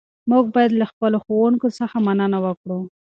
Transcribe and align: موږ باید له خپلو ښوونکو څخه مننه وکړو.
موږ 0.29 0.45
باید 0.55 0.71
له 0.79 0.85
خپلو 0.91 1.17
ښوونکو 1.25 1.67
څخه 1.79 1.97
مننه 2.05 2.37
وکړو. 2.45 2.79